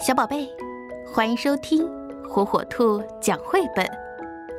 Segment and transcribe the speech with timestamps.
[0.00, 0.48] 小宝贝，
[1.04, 1.86] 欢迎收听
[2.26, 3.86] 火火兔讲绘本。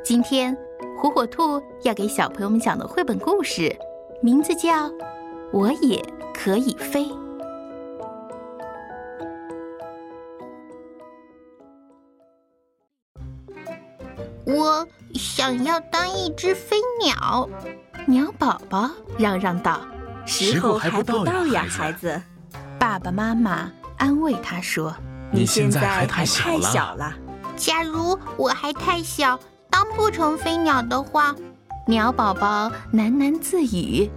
[0.03, 0.55] 今天，
[0.95, 3.75] 火火兔要给小朋友们讲的绘本故事，
[4.21, 4.87] 名字叫
[5.51, 5.99] 《我也
[6.31, 7.05] 可以飞》。
[14.45, 17.49] 我想要当一只飞鸟，
[18.05, 19.81] 鸟宝宝嚷嚷道
[20.23, 22.21] ：“时候还不到呀，孩子。”
[22.77, 24.95] 爸爸妈妈安慰他说
[25.31, 27.13] ：“你现在还太小了。
[27.55, 29.39] 假如我还太小，
[29.69, 31.35] 当不成飞鸟的话，
[31.87, 34.09] 鸟宝宝喃喃自语：‘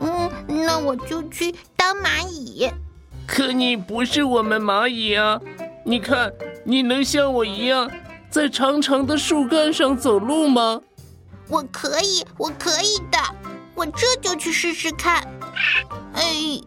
[0.00, 2.70] 嗯，那我就去当蚂蚁。’
[3.26, 5.40] 可你不是我们蚂蚁啊！
[5.84, 6.32] 你看，
[6.64, 7.90] 你能像我一样？”
[8.28, 10.80] 在长长的树干上走路吗？
[11.48, 13.18] 我可以，我可以的，
[13.74, 15.26] 我这就去试试看。
[16.12, 16.60] 哎，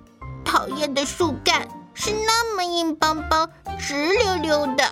[0.43, 1.67] 讨厌的树干
[2.01, 4.85] 是那么硬邦邦、直溜溜的。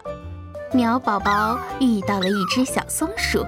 [0.74, 3.48] 鸟宝宝遇到了一只小松鼠。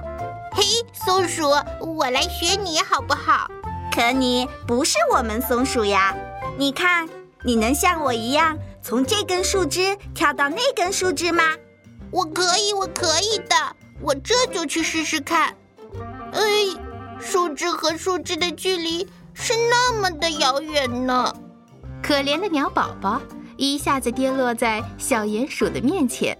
[0.52, 0.62] 嘿，
[0.94, 3.50] 松鼠，我来学你好不好？
[3.94, 6.16] 可你不是我们松鼠呀。
[6.56, 7.06] 你看，
[7.44, 11.42] 你能像我一样从这根树枝跳到那根树枝吗？
[12.10, 13.54] 我可以，我可以的，
[14.00, 15.54] 我这就去试试看。
[16.32, 16.40] 哎，
[17.20, 21.34] 树枝和树枝的距离是那么的遥远呢。
[22.02, 23.20] 可怜的鸟宝宝
[23.60, 26.36] 一下子跌落在小鼹鼠的面前。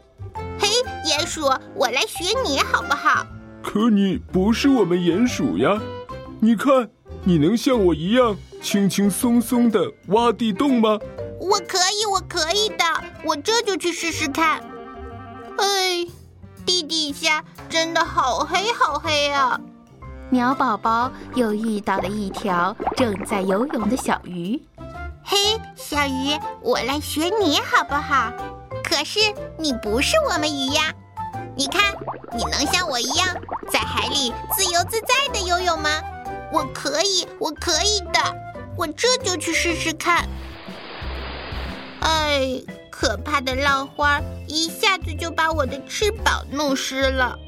[0.58, 0.68] 嘿，
[1.04, 1.42] 鼹鼠，
[1.74, 3.26] 我来学你好不好？
[3.62, 5.78] 可你不是我们鼹鼠呀。
[6.40, 6.88] 你看，
[7.22, 10.98] 你能像我一样轻轻松松的挖地洞吗？
[11.38, 12.84] 我可以，我可以的，
[13.22, 14.62] 我这就去试试看。
[15.58, 16.06] 哎，
[16.64, 19.60] 地底下真的好黑好黑啊！
[20.30, 24.58] 鸟宝宝又遇到了一条正在游泳的小鱼。
[25.30, 25.36] 嘿，
[25.76, 28.32] 小鱼，我来学你好不好？
[28.82, 29.20] 可是
[29.56, 30.92] 你不是我们鱼呀！
[31.54, 31.94] 你看，
[32.32, 33.28] 你能像我一样
[33.70, 36.02] 在海里自由自在的游泳吗？
[36.52, 38.20] 我可以，我可以的，
[38.76, 40.28] 我这就去试试看。
[42.00, 42.60] 哎。
[42.90, 47.38] 可怕的浪花一下子就把我的翅膀弄湿了。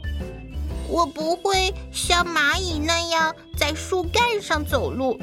[0.89, 5.21] 我不会像蚂蚁那样在树干上走路，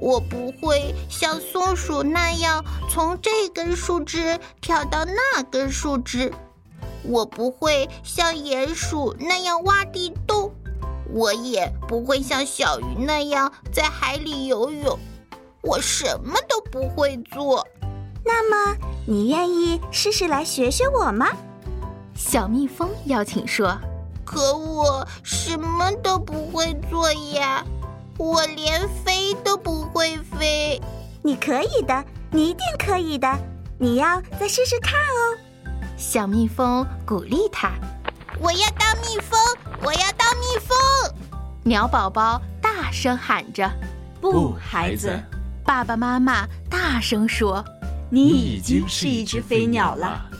[0.00, 6.32] 我不会像松鼠那样从这根树枝跳到那根树枝，
[7.02, 10.52] 我不会像鼹鼠那样挖地洞，
[11.10, 14.98] 我也不会像小鱼那样在海里游泳。
[15.62, 17.66] 我什么都不会做。
[18.24, 18.76] 那么，
[19.06, 21.28] 你愿意试试来学学我吗？
[22.14, 23.76] 小蜜蜂邀请说
[24.24, 27.64] ：“可我什么都不会做呀，
[28.16, 30.80] 我连飞都不会飞。”
[31.22, 33.32] 你可以的，你一定可以的，
[33.78, 35.38] 你要再试试看哦。
[35.96, 37.70] 小蜜蜂鼓励它
[38.38, 39.38] ：“我要当蜜蜂，
[39.80, 40.76] 我要当蜜蜂！”
[41.62, 43.70] 鸟宝宝大声喊着
[44.20, 45.18] ：“不，孩子！”
[45.64, 47.64] 爸爸妈妈大声说。
[48.10, 50.30] 你已经是一只飞鸟了。